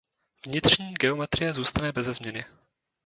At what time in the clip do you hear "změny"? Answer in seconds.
2.13-2.43